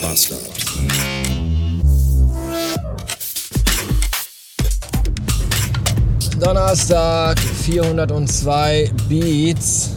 Bastard. 0.00 0.40
Donnerstag, 6.40 7.38
402 7.38 8.90
Beats. 9.08 9.90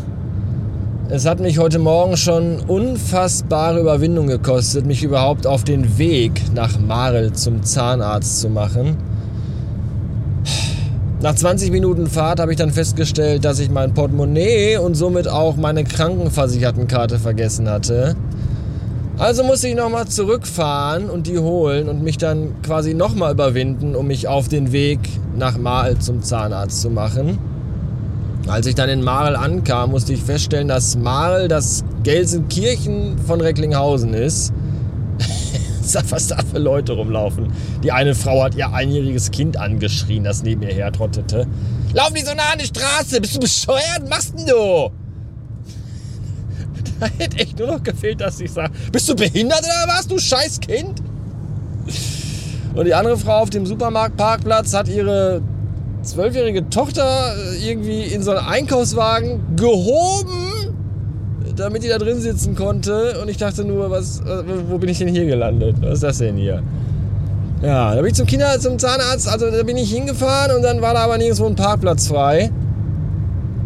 Es 1.09 1.26
hat 1.26 1.39
mich 1.39 1.58
heute 1.58 1.80
Morgen 1.80 2.18
schon 2.18 2.59
unfassbare 2.62 3.80
Überwindung 3.80 4.27
gekostet, 4.27 4.86
mich 4.86 5.04
überhaupt 5.04 5.48
auf 5.48 5.63
den 5.63 5.98
Weg 5.98 6.41
nach 6.54 6.80
Marel 6.80 7.34
zum 7.34 7.63
Zahnarzt 7.63 8.41
zu 8.41 8.49
machen. 8.49 8.98
Nach 11.22 11.35
20 11.35 11.72
Minuten 11.72 12.08
Fahrt 12.08 12.41
habe 12.41 12.52
ich 12.52 12.58
dann 12.58 12.72
festgestellt, 12.72 13.45
dass 13.45 13.59
ich 13.59 13.70
mein 13.70 13.94
Portemonnaie 13.94 14.76
und 14.76 14.95
somit 14.95 15.30
auch 15.30 15.55
meine 15.55 15.85
Krankenversichertenkarte 15.85 17.17
vergessen 17.17 17.70
hatte. 17.70 18.17
Also 19.17 19.44
musste 19.44 19.67
ich 19.67 19.76
nochmal 19.76 20.08
zurückfahren 20.08 21.09
und 21.09 21.27
die 21.27 21.38
holen 21.38 21.88
und 21.88 22.03
mich 22.03 22.17
dann 22.17 22.62
quasi 22.63 22.95
nochmal 22.95 23.34
überwinden, 23.34 23.95
um 23.95 24.08
mich 24.08 24.27
auf 24.27 24.48
den 24.48 24.72
Weg 24.72 24.99
nach 25.38 25.58
Marl 25.58 25.99
zum 25.99 26.23
Zahnarzt 26.23 26.81
zu 26.81 26.89
machen. 26.89 27.38
Als 28.48 28.66
ich 28.66 28.76
dann 28.76 28.89
in 28.89 29.03
Marl 29.03 29.36
ankam, 29.36 29.91
musste 29.91 30.13
ich 30.13 30.22
feststellen, 30.22 30.67
dass 30.67 30.98
Marl 30.98 31.48
das 31.48 31.84
Gelsenkirchen 32.03 33.17
von 33.20 33.39
Recklinghausen 33.39 34.13
ist. 34.13 34.52
was 36.09 36.27
da 36.27 36.38
für 36.52 36.59
Leute 36.59 36.94
rumlaufen. 36.94 37.52
Die 37.84 37.91
eine 37.91 38.16
Frau 38.16 38.44
hat 38.44 38.55
ihr 38.55 38.73
einjähriges 38.73 39.31
Kind 39.31 39.58
angeschrien, 39.58 40.23
das 40.23 40.41
neben 40.41 40.64
ihr 40.64 40.73
hertrottete. 40.73 41.45
Lauf 41.94 42.11
nicht 42.11 42.25
so 42.25 42.34
nah 42.34 42.53
an 42.53 42.59
die 42.59 42.66
Straße! 42.66 43.22
Bist 43.22 43.36
du 43.36 43.39
bescheuert? 43.39 44.02
Was 44.02 44.09
machst 44.09 44.39
denn 44.39 44.48
du? 44.48 44.91
Hätte 47.18 47.38
echt 47.38 47.59
nur 47.59 47.68
noch 47.68 47.84
gefehlt, 47.84 48.22
dass 48.22 48.40
ich 48.40 48.52
sage, 48.52 48.73
bist 48.92 49.09
du 49.09 49.16
behindert 49.16 49.62
oder 49.62 49.94
was, 49.94 50.08
du 50.08 50.18
scheiß 50.20 50.59
Kind? 50.59 51.02
Und 52.76 52.86
die 52.86 52.94
andere 52.94 53.18
Frau 53.18 53.40
auf 53.40 53.50
dem 53.50 53.66
Supermarktparkplatz 53.66 54.73
hat 54.73 54.88
ihre 54.88 55.42
zwölfjährige 56.02 56.70
Tochter 56.70 57.34
irgendwie 57.64 58.04
in 58.04 58.24
so 58.24 58.31
einen 58.31 58.46
Einkaufswagen 58.46 59.56
gehoben, 59.56 60.76
damit 61.56 61.84
die 61.84 61.88
da 61.88 61.98
drin 61.98 62.20
sitzen 62.20 62.56
konnte. 62.56 63.20
Und 63.22 63.30
ich 63.30 63.38
dachte 63.38 63.64
nur, 63.64 63.90
was, 63.92 64.22
wo 64.70 64.78
bin 64.78 64.90
ich 64.90 64.98
denn 64.98 65.08
hier 65.08 65.26
gelandet? 65.26 65.78
Was 65.81 65.96
ist 65.96 66.04
das 66.04 66.18
denn 66.18 66.38
hier? 66.38 66.64
Ja, 67.62 67.96
da 67.96 68.02
bin 68.02 68.08
ich 68.08 68.16
zum 68.16 68.26
Kinder, 68.26 68.59
zum 68.59 68.78
Zahnarzt, 68.78 69.30
also 69.30 69.50
da 69.50 69.64
bin 69.64 69.78
ich 69.78 69.90
hingefahren 69.90 70.58
und 70.58 70.64
dann 70.64 70.81
war 70.81 70.94
da 70.94 71.02
aber 71.02 71.18
nirgendwo 71.18 71.46
ein 71.46 71.56
Parkplatz 71.56 72.08
frei. 72.08 72.52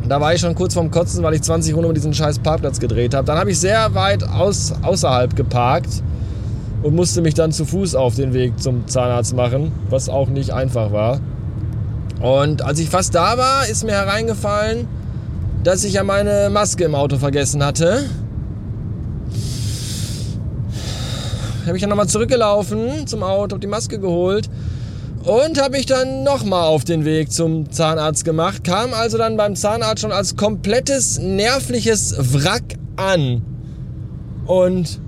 Da 0.08 0.22
war 0.22 0.34
ich 0.34 0.40
schon 0.40 0.56
kurz 0.56 0.74
vorm 0.74 0.90
Kotzen, 0.90 1.22
weil 1.22 1.34
ich 1.34 1.42
20 1.42 1.74
Runden 1.74 1.90
um 1.90 1.94
diesen 1.94 2.14
scheiß 2.14 2.40
Parkplatz 2.40 2.80
gedreht 2.80 3.14
habe. 3.14 3.26
Dann 3.26 3.38
habe 3.38 3.52
ich 3.52 3.60
sehr 3.60 3.94
weit 3.94 4.24
aus, 4.24 4.74
außerhalb 4.82 5.36
geparkt 5.36 6.02
und 6.82 6.96
musste 6.96 7.22
mich 7.22 7.34
dann 7.34 7.52
zu 7.52 7.66
Fuß 7.66 7.96
auf 7.96 8.16
den 8.16 8.34
Weg 8.34 8.58
zum 8.62 8.88
Zahnarzt 8.88 9.36
machen, 9.36 9.74
was 9.90 10.08
auch 10.08 10.30
nicht 10.30 10.52
einfach 10.52 10.94
war. 10.94 11.20
Und 12.22 12.62
als 12.62 12.80
ich 12.80 12.90
fast 12.90 13.16
da 13.16 13.38
war, 13.38 13.68
ist 13.68 13.84
mir 13.84 13.92
hereingefallen, 13.92 14.88
dass 15.64 15.84
ich 15.84 15.94
ja 15.94 16.04
meine 16.04 16.50
Maske 16.50 16.86
im 16.86 16.96
Auto 16.96 17.18
vergessen 17.18 17.64
hatte. 17.64 18.06
Habe 21.66 21.76
ich 21.76 21.82
dann 21.82 21.90
nochmal 21.90 22.08
zurückgelaufen 22.08 23.08
zum 23.08 23.24
Auto, 23.24 23.56
habe 23.56 23.60
die 23.60 23.68
Maske 23.68 24.00
geholt 24.00 24.50
und 25.28 25.62
habe 25.62 25.76
mich 25.78 25.86
dann 25.86 26.24
nochmal 26.24 26.64
auf 26.64 26.86
den 26.86 27.04
Weg 27.04 27.32
zum 27.34 27.70
Zahnarzt 27.70 28.24
gemacht. 28.24 28.64
Kam 28.64 28.94
also 28.94 29.18
dann 29.18 29.36
beim 29.36 29.58
Zahnarzt 29.58 30.02
schon 30.02 30.14
als 30.14 30.38
komplettes 30.38 31.20
nervliches 31.20 32.16
Wrack 32.34 32.76
an. 32.96 33.42
Und 34.46 35.02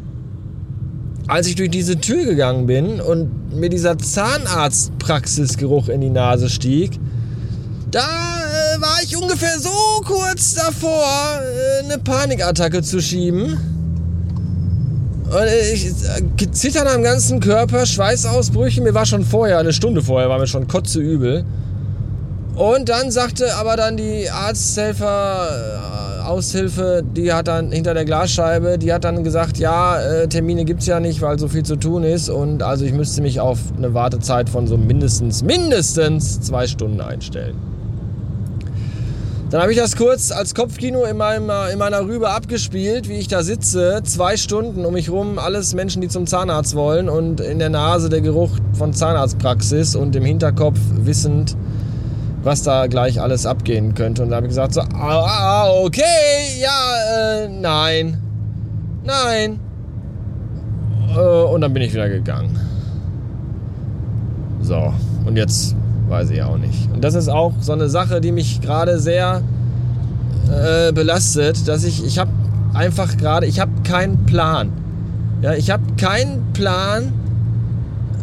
als 1.28 1.48
ich 1.48 1.56
durch 1.56 1.72
diese 1.72 2.02
Tür 2.02 2.26
gegangen 2.26 2.66
bin 2.66 3.00
und 3.00 3.56
mir 3.56 3.70
dieser 3.70 3.98
Zahnarztpraxisgeruch 3.98 5.88
in 5.88 6.02
die 6.02 6.10
Nase 6.10 6.50
stieg, 6.50 7.00
da 7.90 8.00
äh, 8.02 8.82
war 8.82 8.98
ich 9.02 9.16
ungefähr 9.16 9.58
so 9.58 10.02
kurz 10.06 10.54
davor, 10.56 11.40
äh, 11.42 11.86
eine 11.86 11.98
Panikattacke 11.98 12.82
zu 12.82 13.02
schieben. 13.02 13.79
Und 15.30 15.46
ich 15.74 15.86
äh, 15.86 16.52
zittern 16.52 16.88
am 16.88 17.04
ganzen 17.04 17.40
Körper, 17.40 17.86
Schweißausbrüche. 17.86 18.82
Mir 18.82 18.96
war 18.96 19.06
schon 19.06 19.24
vorher, 19.24 19.60
eine 19.60 19.74
Stunde 19.74 20.02
vorher, 20.02 20.28
war 20.30 20.40
mir 20.40 20.48
schon 20.48 20.68
kotzeübel. 20.68 21.46
Und 22.56 22.90
dann 22.90 23.12
sagte 23.12 23.56
aber 23.56 23.78
dann 23.78 23.96
die 23.96 24.30
Arzthelfer, 24.30 25.48
äh, 26.18 26.22
Aushilfe, 26.24 27.04
die 27.04 27.32
hat 27.32 27.48
dann 27.48 27.72
hinter 27.72 27.94
der 27.94 28.06
Glasscheibe, 28.06 28.78
die 28.78 28.92
hat 28.92 29.04
dann 29.04 29.24
gesagt, 29.24 29.58
ja, 29.58 30.02
äh, 30.02 30.28
Termine 30.28 30.66
gibt's 30.66 30.86
ja 30.86 31.00
nicht, 31.00 31.22
weil 31.22 31.38
so 31.40 31.48
viel 31.48 31.64
zu 31.64 31.76
tun 31.76 32.04
ist. 32.04 32.30
Und 32.30 32.64
also 32.64 32.84
ich 32.86 32.94
müsste 32.94 33.22
mich 33.22 33.40
auf 33.40 33.60
eine 33.78 33.94
Wartezeit 33.94 34.50
von 34.50 34.68
so 34.68 34.78
mindestens, 34.78 35.44
mindestens 35.44 36.42
zwei 36.42 36.66
Stunden 36.68 37.02
einstellen. 37.02 37.56
Dann 39.50 39.64
habe 39.64 39.72
ich 39.72 39.80
das 39.80 39.96
kurz 39.96 40.32
als 40.32 40.54
Kopfkino 40.54 41.06
in, 41.06 41.18
meinem, 41.18 41.50
in 41.74 41.80
meiner 41.80 42.02
Rübe 42.02 42.30
abgespielt, 42.30 43.10
wie 43.10 43.16
ich 43.16 43.28
da 43.28 43.42
sitze, 43.42 44.02
zwei 44.04 44.38
Stunden 44.38 44.86
um 44.86 44.94
mich 44.94 45.10
rum, 45.10 45.40
alles 45.40 45.74
Menschen, 45.74 46.04
die 46.04 46.08
zum 46.08 46.28
Zahnarzt 46.28 46.76
wollen 46.76 47.10
und 47.10 47.42
in 47.42 47.58
der 47.58 47.70
Nase 47.70 48.10
der 48.10 48.22
Geruch 48.22 48.52
von 48.74 48.94
Zahnarztpraxis 48.94 49.96
und 49.96 50.16
im 50.16 50.24
Hinterkopf 50.24 50.78
wissend, 50.98 51.58
was 52.44 52.62
da 52.62 52.86
gleich 52.86 53.20
alles 53.20 53.48
abgehen 53.48 53.96
könnte. 53.96 54.22
Und 54.22 54.30
da 54.30 54.36
habe 54.36 54.46
ich 54.46 54.52
gesagt 54.52 54.76
so, 54.76 54.82
ah, 54.82 55.68
okay, 55.84 56.04
ja, 56.62 57.46
äh, 57.46 57.50
nein, 57.50 58.22
nein. 59.04 59.60
Äh, 61.16 61.20
und 61.20 61.62
dann 61.62 61.74
bin 61.74 61.82
ich 61.82 61.92
wieder 61.92 62.08
gegangen. 62.08 62.56
So, 64.62 64.94
und 65.26 65.38
jetzt 65.38 65.76
weiß 66.10 66.30
ich 66.32 66.42
auch 66.42 66.58
nicht. 66.58 66.92
Und 66.94 67.04
das 67.04 67.16
ist 67.16 67.30
auch 67.30 67.54
so 67.60 67.74
eine 67.74 67.90
Sache, 67.90 68.22
die 68.22 68.32
mich 68.32 68.62
gerade 68.62 69.00
sehr 69.00 69.42
äh, 70.50 70.92
belastet, 70.92 71.68
dass 71.68 71.84
ich, 71.84 72.06
ich 72.06 72.18
habe 72.20 72.32
einfach 72.74 73.18
gerade, 73.18 73.46
ich 73.46 73.60
habe 73.60 73.72
keinen 73.84 74.26
Plan. 74.26 74.72
Ja, 75.42 75.54
ich 75.54 75.72
habe 75.72 75.84
keinen 75.98 76.52
Plan, 76.54 77.14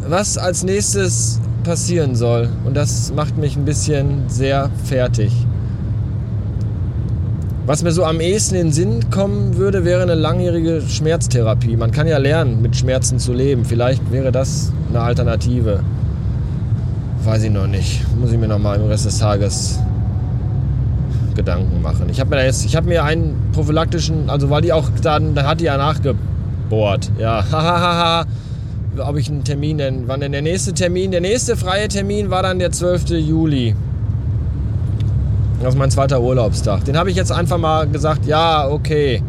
was 0.08 0.36
als 0.36 0.64
nächstes 0.64 1.41
passieren 1.64 2.14
soll. 2.14 2.48
Und 2.64 2.76
das 2.76 3.12
macht 3.12 3.38
mich 3.38 3.56
ein 3.56 3.64
bisschen 3.64 4.28
sehr 4.28 4.70
fertig. 4.84 5.32
Was 7.66 7.82
mir 7.82 7.91
so 7.91 8.04
am 8.04 8.20
ehesten 8.20 8.54
in 8.54 8.66
den 8.68 8.72
Sinn 8.72 9.10
kommen 9.10 9.56
würde, 9.56 9.84
wäre 9.84 10.03
eine 10.03 10.14
langjährige 10.14 10.82
Schmerztherapie. 10.82 11.76
Man 11.76 11.91
kann 11.91 12.06
ja 12.06 12.18
lernen, 12.18 12.62
mit 12.62 12.76
Schmerzen 12.76 13.18
zu 13.18 13.32
leben. 13.32 13.64
Vielleicht 13.64 14.12
wäre 14.12 14.30
das 14.30 14.72
eine 14.91 15.00
Alternative. 15.00 15.80
Weiß 17.26 17.42
ich 17.42 17.50
noch 17.50 17.66
nicht. 17.66 18.06
Muss 18.16 18.31
ich 18.31 18.38
mir 18.38 18.47
noch 18.47 18.60
mal 18.60 18.76
im 18.76 18.87
Rest 18.87 19.04
des 19.04 19.19
Tages 19.19 19.81
Gedanken 21.34 21.82
machen. 21.82 22.09
Ich 22.09 22.20
habe 22.20 22.31
mir 22.31 22.44
jetzt, 22.44 22.64
ich 22.64 22.76
habe 22.76 22.87
mir 22.87 23.03
einen 23.03 23.50
prophylaktischen, 23.53 24.31
also 24.31 24.48
weil 24.48 24.62
die 24.62 24.72
auch 24.72 24.88
dann, 25.03 25.34
dann 25.34 25.44
hat 25.44 25.59
die 25.59 25.65
ja 25.65 25.76
nachgebohrt. 25.76 27.10
Ja, 27.19 27.44
hahaha. 27.50 28.26
Ob 28.98 29.16
ich 29.16 29.28
einen 29.28 29.42
Termin 29.42 29.76
denn, 29.76 30.06
wann 30.06 30.20
denn 30.20 30.31
der 30.31 30.41
nächste 30.41 30.72
Termin? 30.72 31.10
Der 31.10 31.20
nächste 31.20 31.56
freie 31.56 31.88
Termin 31.88 32.31
war 32.31 32.44
dann 32.44 32.60
der 32.60 32.70
12. 32.70 33.10
Juli. 33.10 33.75
Das 35.60 35.75
ist 35.75 35.78
mein 35.78 35.91
zweiter 35.91 36.22
Urlaubstag. 36.22 36.84
Den 36.84 36.97
habe 36.97 37.10
ich 37.10 37.16
jetzt 37.16 37.32
einfach 37.32 37.59
mal 37.59 37.88
gesagt, 37.88 38.25
ja, 38.26 38.69
okay. 38.69 39.20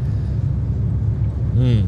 Hm. 1.55 1.83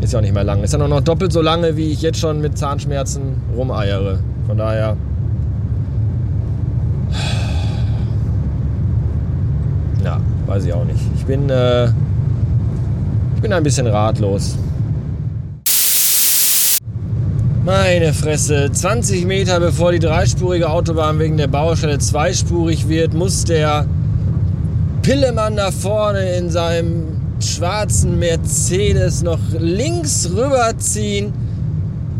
Ist 0.00 0.14
ja 0.14 0.18
auch 0.18 0.22
nicht 0.22 0.32
mehr 0.32 0.44
lang. 0.44 0.62
Ist 0.62 0.72
ja 0.72 0.78
noch 0.78 1.02
doppelt 1.02 1.30
so 1.30 1.42
lange, 1.42 1.76
wie 1.76 1.90
ich 1.90 2.00
jetzt 2.00 2.18
schon 2.18 2.40
mit 2.40 2.56
Zahnschmerzen 2.56 3.42
rumeiere. 3.54 4.20
Von 4.46 4.56
daher 4.56 4.96
Weiß 10.60 10.66
ich 10.66 10.74
auch 10.74 10.84
nicht. 10.84 11.00
Ich 11.16 11.24
bin, 11.24 11.48
äh, 11.48 11.86
ich 11.86 13.40
bin 13.40 13.50
ein 13.50 13.62
bisschen 13.62 13.86
ratlos. 13.86 14.58
Meine 17.64 18.12
Fresse, 18.12 18.68
20 18.70 19.24
Meter 19.24 19.58
bevor 19.58 19.92
die 19.92 20.00
dreispurige 20.00 20.68
Autobahn 20.68 21.18
wegen 21.18 21.38
der 21.38 21.46
Baustelle 21.46 21.98
zweispurig 21.98 22.90
wird, 22.90 23.14
muss 23.14 23.44
der 23.44 23.86
Pillemann 25.00 25.56
da 25.56 25.70
vorne 25.70 26.30
in 26.34 26.50
seinem 26.50 27.04
schwarzen 27.40 28.18
Mercedes 28.18 29.22
noch 29.22 29.40
links 29.58 30.28
rüberziehen, 30.30 31.32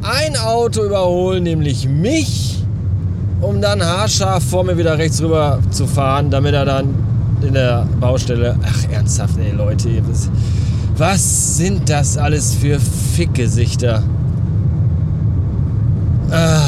ein 0.01 0.35
Auto 0.39 0.83
überholen, 0.83 1.43
nämlich 1.43 1.87
mich, 1.87 2.65
um 3.43 3.61
dann 3.61 3.85
haarscharf 3.85 4.43
vor 4.43 4.65
mir 4.65 4.79
wieder 4.79 4.97
rechts 4.97 5.21
rüber 5.21 5.59
zu 5.71 5.87
fahren, 5.87 6.31
damit 6.31 6.55
er 6.55 6.65
dann 6.65 7.10
in 7.43 7.55
der 7.55 7.87
Baustelle. 8.01 8.57
Ach, 8.63 8.91
ernsthaft, 8.91 9.39
ey, 9.39 9.53
Leute. 9.53 9.89
Was, 10.97 11.57
sind 11.57 11.89
das 11.89 12.17
alles 12.17 12.55
für 12.55 12.79
Fickgesichter? 12.79 14.03
Ah. 16.31 16.61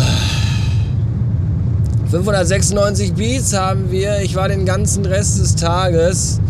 596 2.11 3.15
Beats 3.15 3.57
haben 3.57 3.91
wir. 3.91 4.21
Ich 4.23 4.35
war 4.35 4.49
den 4.49 4.67
ganzen 4.67 5.07
Rest 5.07 5.41
des 5.41 5.57
Tages 5.57 6.41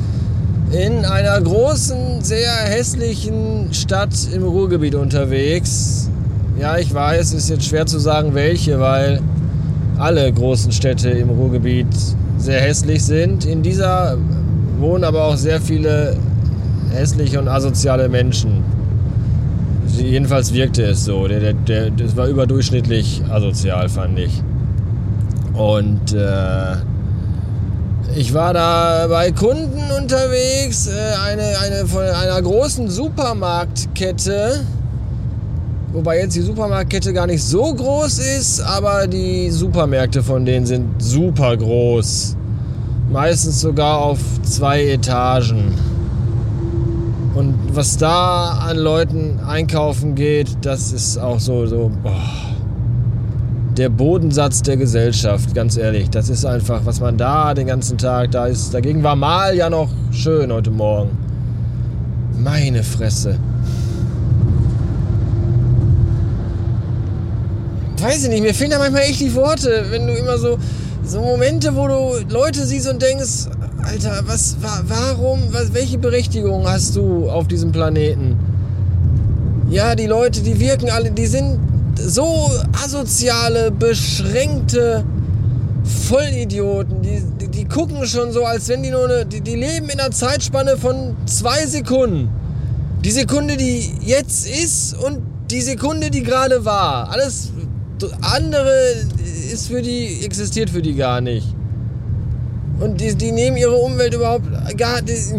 in 0.72 1.04
einer 1.04 1.40
großen, 1.40 2.22
sehr 2.22 2.50
hässlichen 2.50 3.72
Stadt 3.72 4.14
im 4.34 4.42
Ruhrgebiet 4.42 4.94
unterwegs. 4.94 6.08
Ja, 6.58 6.78
ich 6.78 6.92
weiß, 6.92 7.28
es 7.28 7.44
ist 7.44 7.50
jetzt 7.50 7.66
schwer 7.66 7.86
zu 7.86 7.98
sagen, 7.98 8.34
welche, 8.34 8.80
weil 8.80 9.20
alle 9.98 10.32
großen 10.32 10.72
Städte 10.72 11.10
im 11.10 11.30
Ruhrgebiet 11.30 11.86
sehr 12.42 12.60
hässlich 12.60 13.04
sind. 13.04 13.44
In 13.44 13.62
dieser 13.62 14.18
wohnen 14.78 15.04
aber 15.04 15.24
auch 15.24 15.36
sehr 15.36 15.60
viele 15.60 16.16
hässliche 16.90 17.38
und 17.40 17.48
asoziale 17.48 18.08
Menschen. 18.08 18.64
Jedenfalls 19.86 20.52
wirkte 20.52 20.82
es 20.82 21.04
so. 21.04 21.28
Der, 21.28 21.38
der, 21.40 21.52
der, 21.52 21.90
das 21.90 22.16
war 22.16 22.26
überdurchschnittlich 22.26 23.22
asozial, 23.30 23.88
fand 23.88 24.18
ich. 24.18 24.42
Und 25.54 26.12
äh, 26.14 26.76
ich 28.16 28.34
war 28.34 28.54
da 28.54 29.06
bei 29.08 29.30
Kunden 29.30 29.80
unterwegs, 29.96 30.88
äh, 30.88 30.90
eine, 31.24 31.58
eine 31.60 31.86
von 31.86 32.02
einer 32.02 32.42
großen 32.42 32.88
Supermarktkette. 32.90 34.60
Wobei 35.92 36.20
jetzt 36.20 36.34
die 36.34 36.40
Supermarktkette 36.40 37.12
gar 37.12 37.26
nicht 37.26 37.44
so 37.44 37.74
groß 37.74 38.18
ist, 38.18 38.60
aber 38.62 39.06
die 39.06 39.50
Supermärkte 39.50 40.22
von 40.22 40.46
denen 40.46 40.64
sind 40.64 41.02
super 41.02 41.54
groß. 41.54 42.34
Meistens 43.10 43.60
sogar 43.60 43.98
auf 43.98 44.18
zwei 44.42 44.84
Etagen. 44.84 45.74
Und 47.34 47.54
was 47.72 47.98
da 47.98 48.58
an 48.66 48.78
Leuten 48.78 49.38
einkaufen 49.46 50.14
geht, 50.14 50.56
das 50.62 50.92
ist 50.92 51.18
auch 51.18 51.38
so, 51.38 51.66
so 51.66 51.90
boah, 52.02 52.12
der 53.76 53.90
Bodensatz 53.90 54.62
der 54.62 54.78
Gesellschaft, 54.78 55.54
ganz 55.54 55.76
ehrlich. 55.76 56.08
Das 56.08 56.30
ist 56.30 56.46
einfach, 56.46 56.86
was 56.86 57.00
man 57.00 57.18
da 57.18 57.52
den 57.52 57.66
ganzen 57.66 57.98
Tag, 57.98 58.30
da 58.30 58.46
ist, 58.46 58.72
dagegen 58.72 59.02
war 59.02 59.16
mal 59.16 59.54
ja 59.54 59.68
noch 59.68 59.90
schön 60.10 60.50
heute 60.50 60.70
Morgen. 60.70 61.10
Meine 62.38 62.82
Fresse. 62.82 63.36
Weiß 68.02 68.24
ich 68.24 68.30
nicht, 68.30 68.42
mir 68.42 68.52
fehlen 68.52 68.72
da 68.72 68.80
manchmal 68.80 69.02
echt 69.02 69.20
die 69.20 69.32
Worte, 69.32 69.86
wenn 69.90 70.08
du 70.08 70.12
immer 70.12 70.36
so, 70.36 70.58
so 71.04 71.20
Momente, 71.20 71.76
wo 71.76 71.86
du 71.86 72.34
Leute 72.34 72.66
siehst 72.66 72.88
und 72.88 73.00
denkst, 73.00 73.46
Alter, 73.84 74.24
was, 74.26 74.56
warum, 74.88 75.40
was, 75.52 75.72
welche 75.72 75.98
Berechtigung 75.98 76.66
hast 76.66 76.96
du 76.96 77.30
auf 77.30 77.46
diesem 77.46 77.70
Planeten? 77.70 78.36
Ja, 79.70 79.94
die 79.94 80.06
Leute, 80.06 80.40
die 80.40 80.58
wirken 80.58 80.90
alle, 80.90 81.12
die 81.12 81.26
sind 81.26 81.60
so 81.96 82.50
asoziale, 82.84 83.70
beschränkte 83.70 85.04
Vollidioten. 86.08 87.02
Die, 87.02 87.22
die, 87.40 87.48
die 87.48 87.64
gucken 87.66 88.04
schon 88.04 88.32
so, 88.32 88.44
als 88.44 88.66
wenn 88.66 88.82
die 88.82 88.90
nur 88.90 89.04
eine, 89.04 89.26
die, 89.26 89.42
die 89.42 89.54
leben 89.54 89.88
in 89.88 90.00
einer 90.00 90.10
Zeitspanne 90.10 90.76
von 90.76 91.14
zwei 91.26 91.66
Sekunden. 91.66 92.30
Die 93.04 93.12
Sekunde, 93.12 93.56
die 93.56 93.94
jetzt 94.00 94.48
ist 94.48 94.96
und 94.96 95.20
die 95.52 95.60
Sekunde, 95.60 96.10
die 96.10 96.24
gerade 96.24 96.64
war. 96.64 97.08
Alles 97.10 97.52
andere 98.20 98.72
ist 99.52 99.68
für 99.68 99.82
die, 99.82 100.24
existiert 100.24 100.70
für 100.70 100.82
die 100.82 100.94
gar 100.94 101.20
nicht. 101.20 101.54
Und 102.80 103.00
die, 103.00 103.14
die 103.14 103.32
nehmen 103.32 103.56
ihre 103.56 103.74
Umwelt 103.74 104.14
überhaupt 104.14 104.46
gar 104.76 105.00
nicht. 105.02 105.32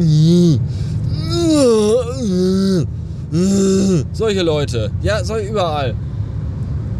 Solche 4.13 4.41
Leute. 4.43 4.91
Ja, 5.01 5.23
soll 5.23 5.39
überall. 5.41 5.95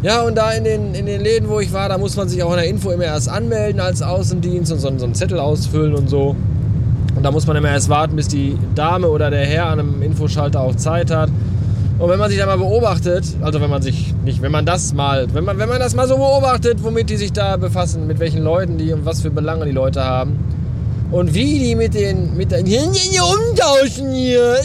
Ja, 0.02 0.24
und 0.24 0.36
da 0.36 0.52
in 0.52 0.66
den, 0.66 0.94
in 0.96 1.06
den 1.06 1.22
Läden, 1.22 1.48
wo 1.48 1.62
ich 1.62 1.72
war, 1.72 1.88
da 1.88 1.98
muss 1.98 2.18
man 2.18 2.28
sich 2.28 2.44
auch 2.44 2.52
in 2.52 2.58
der 2.58 2.68
Info 2.68 2.92
immer 2.92 3.06
erst 3.06 3.30
anmelden 3.30 3.80
als 3.80 4.02
Außendienst 4.02 4.72
und 4.74 4.80
so, 4.80 4.98
so 4.98 5.06
einen 5.06 5.16
Zettel 5.16 5.40
ausfüllen 5.40 5.96
und 5.96 6.10
so. 6.10 6.36
Und 7.16 7.24
da 7.24 7.32
muss 7.32 7.48
man 7.48 7.56
immer 7.56 7.70
erst 7.70 7.88
warten, 7.88 8.18
bis 8.18 8.28
die 8.28 8.58
Dame 8.76 9.08
oder 9.08 9.30
der 9.30 9.46
Herr 9.46 9.68
an 9.68 9.80
einem 9.80 10.02
Infoschalter 10.02 10.60
auch 10.60 10.76
Zeit 10.76 11.10
hat. 11.10 11.30
Und 12.00 12.10
wenn 12.10 12.20
man 12.20 12.30
sich 12.30 12.40
da 12.40 12.46
mal 12.46 12.58
beobachtet, 12.58 13.24
also 13.42 13.62
wenn 13.62 13.70
man 13.70 13.82
sich 13.82 14.14
nicht, 14.26 14.42
wenn 14.42 14.52
man 14.52 14.66
das 14.66 14.94
mal, 14.94 15.28
wenn 15.34 15.44
man, 15.44 15.60
wenn 15.60 15.70
man 15.70 15.80
das 15.80 15.96
mal 15.96 16.08
so 16.08 16.18
beobachtet, 16.18 16.84
womit 16.84 17.10
die 17.10 17.18
sich 17.18 17.32
da 17.32 17.56
befassen, 17.58 18.08
mit 18.08 18.20
welchen 18.20 18.44
Leuten 18.44 18.78
die 18.78 18.92
und 18.92 19.06
was 19.06 19.22
für 19.22 19.30
Belange 19.30 19.66
die 19.66 19.72
Leute 19.72 20.04
haben 20.04 20.40
und 21.12 21.34
wie 21.34 21.60
die 21.60 21.76
mit 21.76 21.94
den, 21.94 22.36
mit 22.36 22.52
den, 22.52 22.66
umtauschen 22.66 24.12
hier. 24.12 24.58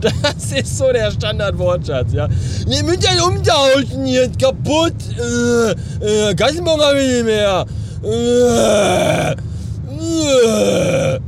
Das 0.00 0.52
ist 0.52 0.78
so 0.78 0.92
der 0.92 1.10
Standardwortschatz, 1.10 2.12
ja. 2.12 2.28
Müssen 2.66 3.00
ja 3.00 3.20
umtauschen, 3.24 4.04
hier 4.04 4.30
kaputt. 4.40 4.94
Äh, 5.18 6.30
äh, 6.30 6.34
Gassenbon 6.36 6.80
habe 6.80 7.00
ich 7.00 7.14
nicht 7.14 7.24
mehr. 7.24 7.66
Äh, 8.04 9.32
äh. 11.16 11.18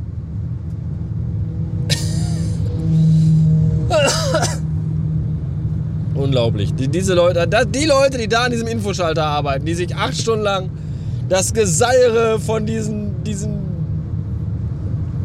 Unglaublich. 6.31 6.73
Die, 6.73 6.87
diese 6.87 7.13
Leute, 7.13 7.45
die 7.45 7.85
Leute, 7.85 8.17
die 8.17 8.29
da 8.29 8.45
an 8.45 8.51
diesem 8.51 8.67
Infoschalter 8.69 9.25
arbeiten, 9.25 9.65
die 9.65 9.73
sich 9.73 9.93
acht 9.93 10.15
Stunden 10.15 10.45
lang 10.45 10.69
das 11.27 11.53
Geseire 11.53 12.39
von 12.39 12.65
diesen, 12.65 13.21
diesen 13.25 13.59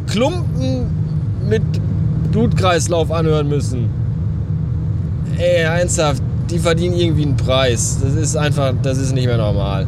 Klumpen 0.09 0.91
mit 1.49 1.63
Blutkreislauf 2.33 3.13
anhören 3.13 3.49
müssen. 3.49 3.89
Ey, 5.39 5.63
ernsthaft, 5.63 6.21
die 6.51 6.59
verdienen 6.59 6.97
irgendwie 6.97 7.23
einen 7.23 7.37
Preis. 7.37 7.99
Das 8.03 8.15
ist 8.15 8.37
einfach, 8.37 8.75
das 8.83 8.99
ist 8.99 9.15
nicht 9.15 9.27
mehr 9.27 9.37
normal. 9.37 9.87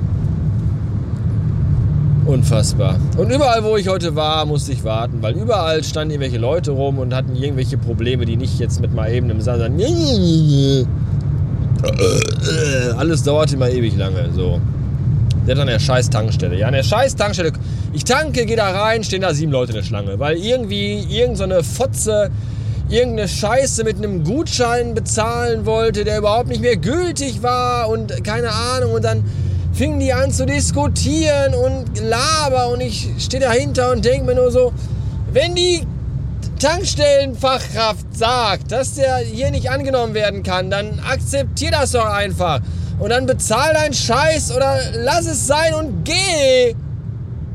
Unfassbar. 2.29 3.01
Und 3.17 3.33
überall, 3.33 3.65
wo 3.65 3.79
ich 3.79 3.89
heute 3.89 4.15
war, 4.15 4.45
musste 4.45 4.71
ich 4.73 4.85
warten, 4.85 5.23
weil 5.23 5.35
überall 5.35 5.83
standen 5.83 6.11
irgendwelche 6.11 6.37
Leute 6.37 6.73
rum 6.73 6.99
und 6.99 7.15
hatten 7.15 7.35
irgendwelche 7.35 7.79
Probleme, 7.79 8.27
die 8.27 8.37
nicht 8.37 8.59
jetzt 8.59 8.83
mit 8.83 8.93
mal 8.93 9.11
eben 9.11 9.31
im 9.31 9.41
Saal 9.41 9.59
sagen. 9.59 9.81
Alles 12.99 13.23
dauerte 13.23 13.55
immer 13.55 13.71
ewig 13.71 13.97
lange. 13.97 14.29
So. 14.35 14.61
Der 15.47 15.55
hat 15.55 15.63
an 15.63 15.69
der 15.69 15.79
scheiß 15.79 16.11
Tankstelle. 16.11 16.59
Ja, 16.59 16.67
an 16.67 16.75
der 16.75 16.83
scheiß 16.83 17.17
Tankstelle. 17.17 17.53
Ich 17.95 18.05
tanke, 18.05 18.45
gehe 18.45 18.57
da 18.57 18.73
rein, 18.73 19.03
stehen 19.05 19.23
da 19.23 19.33
sieben 19.33 19.51
Leute 19.51 19.73
in 19.73 19.77
der 19.77 19.85
Schlange. 19.85 20.19
Weil 20.19 20.37
irgendwie 20.37 20.99
irgendeine 21.09 21.63
so 21.63 21.63
Fotze 21.63 22.31
irgendeine 22.91 23.29
Scheiße 23.29 23.85
mit 23.85 23.97
einem 23.97 24.25
Gutschein 24.25 24.95
bezahlen 24.95 25.65
wollte, 25.65 26.05
der 26.05 26.19
überhaupt 26.19 26.49
nicht 26.49 26.61
mehr 26.61 26.77
gültig 26.77 27.43
war 27.43 27.89
und 27.89 28.23
keine 28.23 28.51
Ahnung. 28.51 28.93
Und 28.93 29.05
dann 29.05 29.25
fingen 29.79 30.01
die 30.01 30.13
an 30.13 30.33
zu 30.33 30.45
diskutieren 30.45 31.55
und 31.55 32.01
laber 32.01 32.70
und 32.70 32.81
ich 32.81 33.11
stehe 33.19 33.41
dahinter 33.41 33.93
und 33.93 34.05
denke 34.05 34.27
mir 34.27 34.35
nur 34.35 34.51
so, 34.51 34.73
wenn 35.32 35.55
die 35.55 35.87
Tankstellenfachkraft 36.58 38.05
sagt, 38.13 38.73
dass 38.73 38.94
der 38.94 39.19
hier 39.19 39.53
nicht 39.53 39.70
angenommen 39.70 40.15
werden 40.15 40.43
kann, 40.43 40.69
dann 40.69 40.99
akzeptier 40.99 41.70
das 41.70 41.93
doch 41.93 42.06
einfach. 42.06 42.61
Und 42.99 43.11
dann 43.11 43.27
bezahl 43.27 43.73
deinen 43.73 43.94
Scheiß 43.94 44.51
oder 44.51 44.81
lass 44.94 45.27
es 45.27 45.47
sein 45.47 45.73
und 45.75 46.05
geh. 46.05 46.75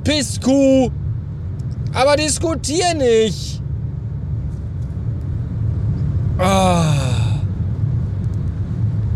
Pisskuh. 0.06 0.90
Aber 1.94 2.16
diskutier 2.16 2.94
nicht. 2.94 3.62
Oh. 6.40 6.84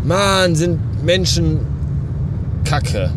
Mann, 0.04 0.54
sind 0.54 0.78
Menschen 1.02 1.77
Kacke. 2.68 3.10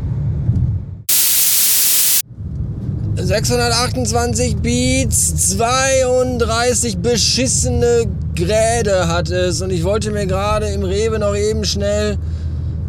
628 3.18 4.56
Beats, 4.56 5.50
32 5.58 7.00
beschissene 7.00 8.06
Gräde 8.34 9.10
hat 9.10 9.30
es 9.30 9.62
und 9.62 9.72
ich 9.72 9.84
wollte 9.84 10.12
mir 10.12 10.26
gerade 10.26 10.68
im 10.68 10.84
Rewe 10.84 11.20
noch 11.20 11.36
eben 11.36 11.66
schnell 11.66 12.18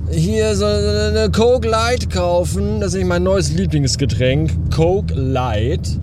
hier 0.09 0.54
so 0.54 0.66
eine 0.66 1.33
Coke 1.33 1.66
Light 1.66 2.11
kaufen. 2.11 2.78
Das 2.78 2.90
ist 2.90 2.92
nämlich 2.95 3.09
mein 3.09 3.25
neues 3.25 3.50
Lieblingsgetränk, 3.50 4.52
Coke 4.73 5.12
Light. 5.14 5.99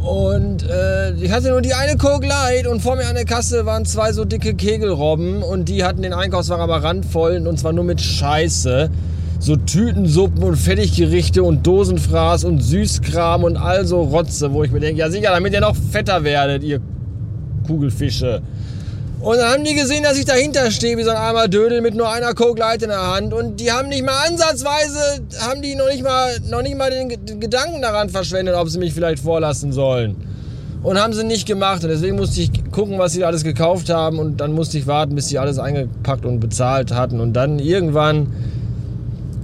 Und 0.00 0.62
äh, 0.62 1.12
ich 1.14 1.32
hatte 1.32 1.48
nur 1.48 1.60
die 1.60 1.74
eine 1.74 1.96
Coke 1.96 2.28
Light 2.28 2.68
und 2.68 2.82
vor 2.82 2.94
mir 2.94 3.08
an 3.08 3.16
der 3.16 3.24
Kasse 3.24 3.66
waren 3.66 3.84
zwei 3.84 4.12
so 4.12 4.24
dicke 4.24 4.54
Kegelrobben 4.54 5.42
und 5.42 5.68
die 5.68 5.82
hatten 5.82 6.02
den 6.02 6.12
Einkaufswagen 6.12 6.62
aber 6.62 6.84
randvoll 6.84 7.44
und 7.48 7.58
zwar 7.58 7.72
nur 7.72 7.82
mit 7.82 8.00
Scheiße 8.00 8.88
so 9.42 9.56
Tütensuppen 9.56 10.44
und 10.44 10.56
Fertiggerichte 10.56 11.42
und 11.42 11.66
Dosenfraß 11.66 12.44
und 12.44 12.60
Süßkram 12.60 13.42
und 13.42 13.56
all 13.56 13.84
so 13.84 14.00
Rotze, 14.02 14.52
wo 14.52 14.62
ich 14.62 14.70
mir 14.70 14.78
denke, 14.78 15.00
ja 15.00 15.10
sicher, 15.10 15.30
damit 15.32 15.52
ihr 15.52 15.60
noch 15.60 15.74
fetter 15.74 16.22
werdet, 16.22 16.62
ihr 16.62 16.80
Kugelfische. 17.66 18.40
Und 19.18 19.38
dann 19.38 19.52
haben 19.52 19.64
die 19.64 19.74
gesehen, 19.74 20.04
dass 20.04 20.16
ich 20.16 20.26
dahinter 20.26 20.70
stehe, 20.70 20.96
wie 20.96 21.02
so 21.02 21.10
ein 21.10 21.16
armer 21.16 21.48
Dödel 21.48 21.80
mit 21.80 21.96
nur 21.96 22.08
einer 22.08 22.34
Coke 22.34 22.60
Light 22.60 22.82
in 22.82 22.90
der 22.90 23.14
Hand. 23.14 23.34
Und 23.34 23.58
die 23.58 23.72
haben 23.72 23.88
nicht 23.88 24.04
mal 24.04 24.28
ansatzweise, 24.28 25.22
haben 25.40 25.60
die 25.60 25.74
noch 25.74 25.88
nicht 25.88 26.04
mal, 26.04 26.38
noch 26.48 26.62
nicht 26.62 26.76
mal 26.76 26.90
den, 26.90 27.08
den 27.26 27.40
Gedanken 27.40 27.82
daran 27.82 28.10
verschwendet, 28.10 28.54
ob 28.54 28.68
sie 28.68 28.78
mich 28.78 28.94
vielleicht 28.94 29.24
vorlassen 29.24 29.72
sollen. 29.72 30.16
Und 30.84 31.00
haben 31.00 31.12
sie 31.14 31.24
nicht 31.24 31.46
gemacht. 31.46 31.82
Und 31.82 31.90
deswegen 31.90 32.14
musste 32.14 32.40
ich 32.40 32.50
gucken, 32.70 32.98
was 33.00 33.12
sie 33.12 33.24
alles 33.24 33.42
gekauft 33.42 33.90
haben. 33.90 34.20
Und 34.20 34.40
dann 34.40 34.52
musste 34.52 34.78
ich 34.78 34.86
warten, 34.86 35.16
bis 35.16 35.28
sie 35.28 35.38
alles 35.40 35.58
eingepackt 35.58 36.24
und 36.24 36.38
bezahlt 36.38 36.92
hatten. 36.92 37.20
Und 37.20 37.32
dann 37.32 37.58
irgendwann 37.58 38.28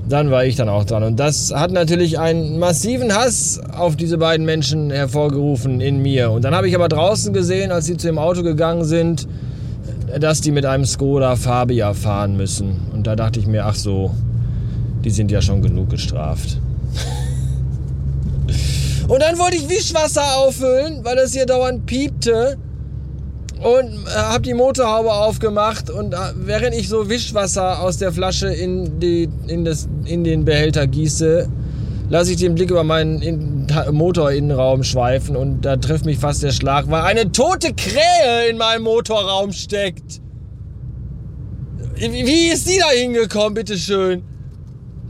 dann 0.08 0.30
war 0.30 0.44
ich 0.44 0.56
dann 0.56 0.68
auch 0.68 0.84
dran. 0.84 1.02
Und 1.02 1.20
das 1.20 1.52
hat 1.54 1.70
natürlich 1.70 2.18
einen 2.18 2.58
massiven 2.58 3.14
Hass 3.14 3.60
auf 3.72 3.96
diese 3.96 4.18
beiden 4.18 4.46
Menschen 4.46 4.90
hervorgerufen 4.90 5.80
in 5.80 6.00
mir. 6.00 6.30
Und 6.30 6.42
dann 6.42 6.54
habe 6.54 6.68
ich 6.68 6.74
aber 6.74 6.88
draußen 6.88 7.32
gesehen, 7.32 7.72
als 7.72 7.86
sie 7.86 7.96
zu 7.96 8.06
dem 8.06 8.18
Auto 8.18 8.42
gegangen 8.42 8.84
sind, 8.84 9.28
dass 10.18 10.40
die 10.40 10.52
mit 10.52 10.64
einem 10.64 10.86
Skoda 10.86 11.36
Fabia 11.36 11.92
fahren 11.92 12.36
müssen. 12.36 12.76
Und 12.92 13.06
da 13.06 13.16
dachte 13.16 13.38
ich 13.38 13.46
mir, 13.46 13.66
ach 13.66 13.74
so, 13.74 14.12
die 15.04 15.10
sind 15.10 15.30
ja 15.30 15.42
schon 15.42 15.60
genug 15.60 15.90
gestraft. 15.90 16.58
Und 19.08 19.22
dann 19.22 19.38
wollte 19.38 19.56
ich 19.56 19.68
Wischwasser 19.68 20.38
auffüllen, 20.38 21.00
weil 21.02 21.18
es 21.18 21.32
hier 21.32 21.46
dauernd 21.46 21.86
piepte 21.86 22.58
und 23.60 24.06
äh, 24.06 24.10
habe 24.10 24.42
die 24.42 24.54
Motorhaube 24.54 25.12
aufgemacht 25.12 25.90
und 25.90 26.14
äh, 26.14 26.16
während 26.36 26.74
ich 26.74 26.88
so 26.88 27.08
Wischwasser 27.08 27.80
aus 27.80 27.96
der 27.98 28.12
Flasche 28.12 28.48
in, 28.48 29.00
die, 29.00 29.28
in, 29.48 29.64
das, 29.64 29.88
in 30.04 30.24
den 30.24 30.44
Behälter 30.44 30.86
gieße, 30.86 31.48
lasse 32.08 32.30
ich 32.32 32.36
den 32.36 32.54
Blick 32.54 32.70
über 32.70 32.84
meinen 32.84 33.20
in, 33.20 33.66
Motorinnenraum 33.90 34.84
schweifen 34.84 35.36
und 35.36 35.62
da 35.62 35.76
trifft 35.76 36.04
mich 36.04 36.18
fast 36.18 36.42
der 36.42 36.52
Schlag, 36.52 36.88
weil 36.88 37.02
eine 37.02 37.32
tote 37.32 37.74
Krähe 37.74 38.48
in 38.48 38.58
meinem 38.58 38.82
Motorraum 38.82 39.52
steckt. 39.52 40.20
Wie 41.96 42.48
ist 42.48 42.68
die 42.68 42.78
da 42.78 42.90
hingekommen, 42.90 43.54
bitteschön? 43.54 44.22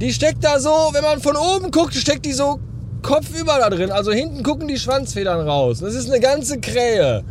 Die 0.01 0.13
steckt 0.13 0.43
da 0.43 0.59
so, 0.59 0.71
wenn 0.93 1.03
man 1.03 1.21
von 1.21 1.37
oben 1.37 1.71
guckt, 1.71 1.95
steckt 1.95 2.25
die 2.25 2.33
so 2.33 2.61
kopfüber 3.03 3.59
da 3.61 3.69
drin. 3.69 3.91
Also 3.91 4.11
hinten 4.11 4.43
gucken 4.43 4.69
die 4.69 4.79
Schwanzfedern 4.79 5.47
raus. 5.47 5.81
Das 5.81 5.95
ist 5.95 6.11
eine 6.11 6.21
ganze 6.21 6.61
Krähe. 6.61 7.25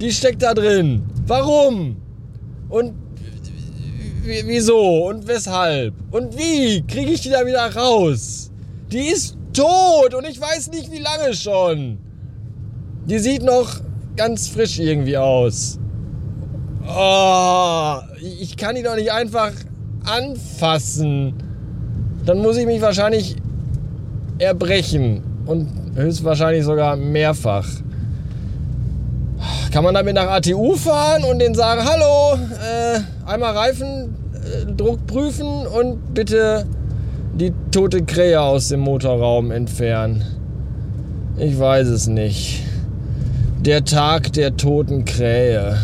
Die 0.00 0.12
steckt 0.12 0.42
da 0.42 0.54
drin. 0.54 1.02
Warum? 1.26 1.96
Und 2.68 2.94
wieso? 4.24 5.06
Und 5.06 5.26
weshalb? 5.26 5.94
Und 6.10 6.36
wie 6.36 6.82
kriege 6.86 7.12
ich 7.12 7.20
die 7.20 7.30
da 7.30 7.46
wieder 7.46 7.74
raus? 7.74 8.50
Die 8.90 9.06
ist 9.06 9.36
tot 9.52 10.14
und 10.14 10.26
ich 10.26 10.40
weiß 10.40 10.70
nicht 10.70 10.90
wie 10.90 10.98
lange 10.98 11.34
schon. 11.34 11.98
Die 13.06 13.18
sieht 13.18 13.42
noch 13.42 13.80
ganz 14.16 14.48
frisch 14.48 14.78
irgendwie 14.78 15.16
aus. 15.16 15.78
Oh, 16.86 17.96
ich 18.40 18.56
kann 18.56 18.74
die 18.74 18.82
doch 18.82 18.96
nicht 18.96 19.12
einfach 19.12 19.52
anfassen. 20.04 21.34
Dann 22.26 22.38
muss 22.38 22.56
ich 22.56 22.66
mich 22.66 22.80
wahrscheinlich 22.80 23.36
erbrechen 24.38 25.22
und 25.46 25.68
höchstwahrscheinlich 25.94 26.64
sogar 26.64 26.96
mehrfach. 26.96 27.66
Kann 29.74 29.82
man 29.82 29.92
damit 29.92 30.14
nach 30.14 30.28
ATU 30.28 30.76
fahren 30.76 31.24
und 31.24 31.40
denen 31.40 31.56
sagen, 31.56 31.84
hallo, 31.84 32.38
äh, 32.62 33.00
einmal 33.26 33.56
Reifendruck 33.56 35.00
äh, 35.00 35.06
prüfen 35.08 35.66
und 35.66 36.14
bitte 36.14 36.64
die 37.34 37.52
tote 37.72 38.04
Krähe 38.04 38.40
aus 38.40 38.68
dem 38.68 38.78
Motorraum 38.78 39.50
entfernen? 39.50 40.24
Ich 41.38 41.58
weiß 41.58 41.88
es 41.88 42.06
nicht. 42.06 42.62
Der 43.62 43.84
Tag 43.84 44.32
der 44.34 44.56
toten 44.56 45.04
Krähe. 45.04 45.76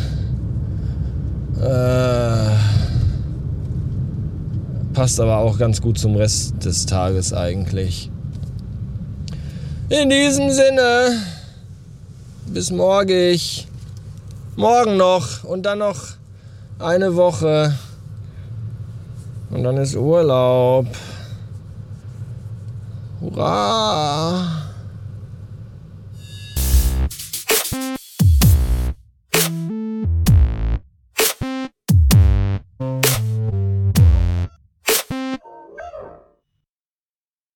Äh, 1.60 2.50
passt 4.94 5.18
aber 5.18 5.38
auch 5.38 5.58
ganz 5.58 5.82
gut 5.82 5.98
zum 5.98 6.14
Rest 6.14 6.64
des 6.64 6.86
Tages 6.86 7.32
eigentlich. 7.32 8.08
In 9.88 10.10
diesem 10.10 10.48
Sinne, 10.52 11.16
bis 12.46 12.70
morgig 12.70 13.66
morgen 14.60 14.98
noch 14.98 15.42
und 15.44 15.62
dann 15.62 15.78
noch 15.78 15.96
eine 16.78 17.16
Woche. 17.16 17.74
Und 19.50 19.64
dann 19.64 19.78
ist 19.78 19.96
Urlaub. 19.96 20.86
Hurra! 23.20 24.69